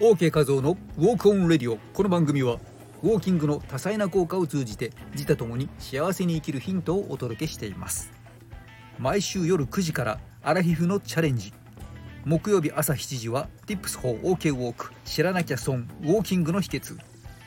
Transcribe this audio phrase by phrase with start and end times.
[0.00, 1.76] OK 画像のウォークオンレディオ。
[1.92, 2.60] この番組は
[3.02, 8.12] ウォーキングの多彩な効果を通じて自他ともに幸せに生きるヒントをお届けしています。
[9.00, 11.52] 毎週夜9時からアラヒフのチャレンジ。
[12.24, 14.92] 木曜日朝7時は Tips for OK ウォーク。
[15.04, 16.96] 知らなきゃ損ウォーキングの秘訣。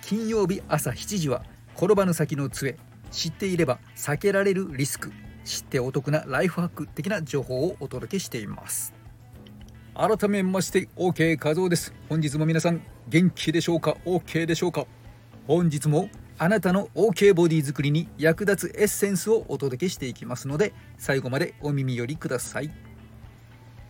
[0.02, 1.45] 金曜日朝7時は
[1.77, 2.77] 転ばぬ先の杖。
[3.11, 5.13] 知っていれば避けられるリスク。
[5.45, 8.94] 知ってお得なライフハック的な情報をお届けしています。
[10.02, 11.94] 改めまして OK 画像です。
[12.10, 14.88] 本日も皆さん元気でしょうか？OK でしょうか？
[15.46, 22.72] 本日もあなたの OK ボディ作りに役立つエッセンスをお届けしていきますので最後までお耳寄りください。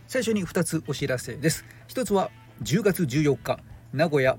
[0.06, 1.64] 最初に2つお知らせです。
[1.88, 2.30] 1つは
[2.62, 3.60] 10月14日
[3.94, 4.36] 名古屋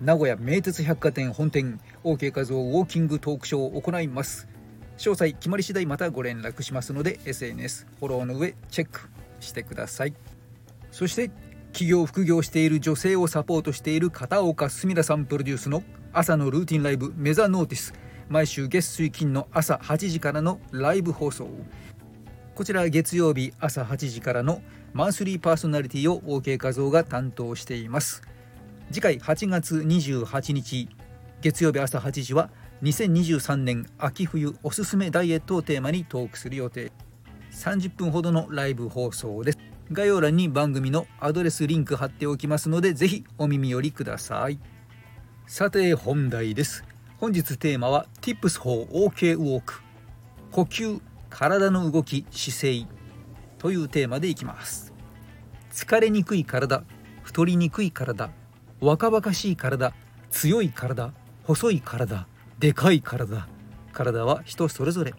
[0.00, 4.48] 名古屋名鉄百貨店本店 OK 画像ウォーキングトークショーを行います。
[4.98, 10.14] 詳細決まり次第またご連絡しますので SNS フォローの上チェックしてください。
[10.92, 11.30] そして
[11.72, 17.94] 企業副業している女性をサポートしている片岡すみらさんプロデュースの朝のルーティンライブメザノーティス。
[18.28, 21.48] 毎週月水金の朝8時からのライブ放送。
[22.54, 24.60] こちら月曜日朝8時からの
[24.92, 28.22] マンスリーパーソナリティを OK 画像が担当しています。
[28.90, 30.90] 次回8月28日
[31.40, 32.50] 月曜日朝8時は
[32.82, 36.92] 2023年秋冬おすすめダイエットをテーマにトークする予定。
[37.50, 39.61] 30分ほどのライブ放送です。
[39.92, 44.58] 概要欄に番組のアドレスリンク貼っておきますのでぜひお耳寄りください。
[45.46, 46.84] さて本題です。
[47.18, 49.80] 本日テーマは Tips for OK Walk
[50.50, 52.86] 呼吸体の動き姿勢
[53.58, 54.92] というテーマでいきます。
[55.72, 56.84] 疲れにくい体
[57.22, 58.30] 太りにくい体
[58.80, 59.94] 若々しい体
[60.30, 61.12] 強い体
[61.44, 62.26] 細い体
[62.58, 63.46] でかい体。
[63.92, 65.14] 体は人それぞれ。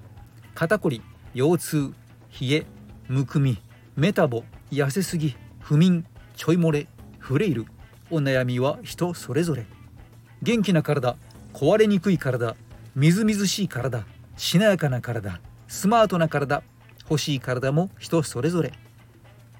[0.55, 1.01] 肩こり
[1.33, 1.93] 腰痛
[2.41, 2.65] 冷え
[3.07, 3.61] むくみ
[3.95, 6.87] メタボ痩せすぎ不眠ちょい漏れ
[7.19, 7.65] フレイル。
[8.09, 9.65] お悩みは人それぞれ。
[10.41, 11.15] 元気な体
[11.53, 12.55] 壊れにくい体
[12.95, 16.63] みずみずしい体しなやかな体スマートな体
[17.09, 18.73] 欲しい体も人それぞれ。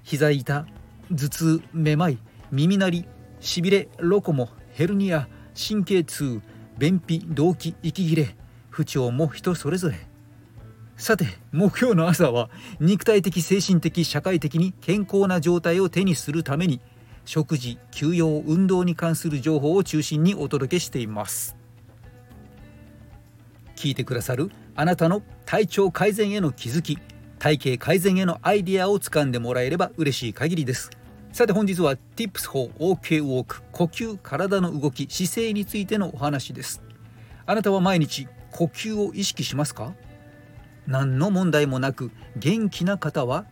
[0.02, 0.66] 膝痛
[1.10, 2.18] 頭痛めまい
[2.52, 3.08] 耳鳴り
[3.40, 6.40] しびれロコモヘルニア神経痛
[6.78, 8.36] 便秘動悸息切れ
[8.70, 10.13] 不調も人それぞれ。
[10.96, 16.80] さて目標の朝は肉体的精神的社会的に健康な状態を手にするために
[17.24, 21.56] 食事休養運動に関する情報を中心にお届けしています。
[23.76, 26.98] 聞いてくださるあなたの体調改善への気づき
[27.38, 30.90] 体型改善へのアイディアをつかんでもらえれば嬉しい限りです。
[31.32, 36.82] さて本日は Tips for OK Walk 呼吸体の動き姿勢についてのお話です。
[37.44, 39.92] あなたは毎日呼吸を意識しますか？
[40.86, 43.46] 何の問題もなく元気な方は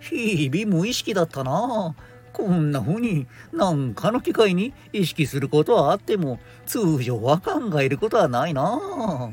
[0.00, 1.94] 日々無意識だったな。
[2.32, 9.32] こんな風に何かの機会に意識することはあっても通常は考えることはないな。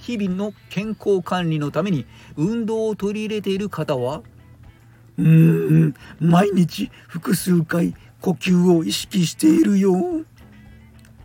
[0.00, 2.06] 日々の健康管理のために
[2.36, 4.22] 運動を取り入れている方は
[5.16, 9.94] うーん毎日複数回呼吸を意識しているよ。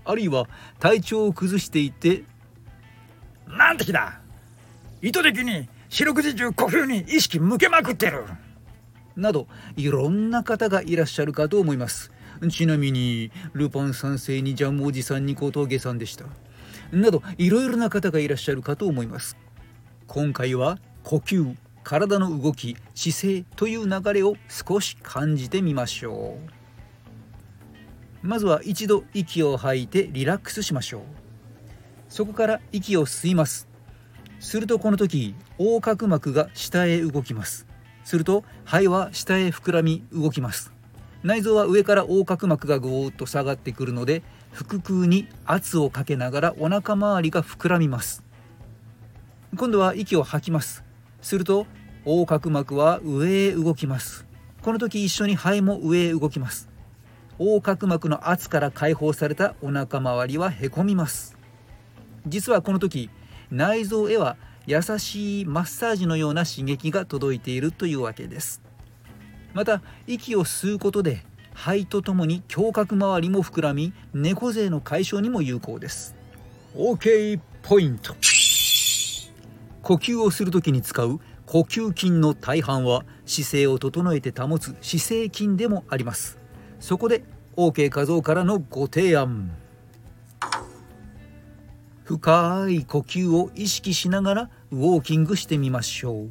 [0.06, 0.48] あるいは
[0.80, 2.24] 体調を崩していて
[3.58, 4.20] なんて日だ。
[5.02, 8.24] 意図的に四六時中呼吸に意識向けまくってる。
[9.16, 12.12] などいろんな方がいらっしゃるかと思います。
[12.50, 16.26] ちなみにルパン三世にジャムおじさんに小峠さんでした。
[16.92, 19.38] などいろいろな方がいらっしゃるかと思います。
[20.08, 26.38] 今回は呼吸体の動き姿勢という流れを少し感じてみましょ
[28.24, 28.28] う。
[28.28, 31.23] まずは一度息を吐いてリラックスしましょう。
[32.14, 33.68] そこから息を吸います。
[34.40, 37.66] するとこの時横隔膜が下へ動きます。
[38.04, 40.72] すると肺は下へ膨らみ動きます。
[41.24, 48.24] 内臓は上から横隔膜がぐーっと下がってくるので腹腔に圧をかけながらお腹周りが膨らみます。
[49.58, 50.84] 今度は息を吐きます。
[51.20, 51.66] すると
[52.06, 54.28] 横隔膜は上へ動きます。
[54.62, 56.70] この時一緒に肺も上へ動きます。
[57.40, 61.42] 横隔膜の圧から解放されたお腹周りはへこみます。
[62.28, 63.10] 実はこの時
[63.52, 68.62] 内臓へは優しいマッサージのような刺激が届いているというわけです。
[69.54, 71.24] また息を吸うことで
[71.54, 76.16] 肺とともに胸郭周りも膨らみ猫背の解消にも有効です。
[76.76, 78.16] OK ポイント。
[79.82, 86.40] 呼吸をする時に使う呼吸筋の大半は姿勢を整えて保つ姿勢筋でもあります。
[86.80, 87.24] そこで
[87.56, 89.52] OK 画像からのご提案
[92.04, 96.30] 深い呼吸を意識しながらウォーキングしてみましょう。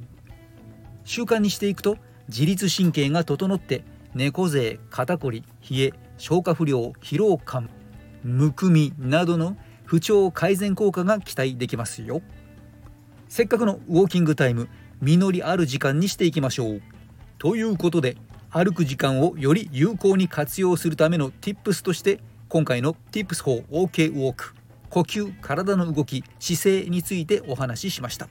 [1.05, 1.97] 習慣にしていくと
[2.29, 3.85] 自律神経が整って
[4.15, 7.71] 猫背肩こり冷え消化不良疲労感
[8.23, 12.23] むくみなどの不調改善効果が期待できますよ。
[13.29, 14.69] せっかくのウォーキングタイム
[15.01, 16.83] 実りある時間にしていきましょう。
[17.39, 18.17] ということで
[18.51, 24.62] 歩く時間をより有効に活用するための Tips として今回の Tips for OK Walk
[24.93, 28.29] 呼吸体の動き姿勢についてお話ししました。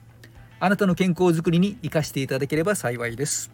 [0.60, 3.50] あなたの健康づくりに生かしていただければ幸いです。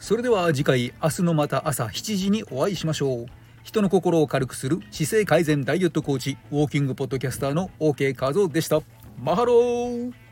[0.00, 3.26] それでは次回明日のまた朝7時にお会いしましょう。
[3.62, 8.80] 人の心を軽くする姿勢改善ダイエットコーチウォーキングポッドキャスターの OK 和夫でした。
[9.16, 10.27] マハロー。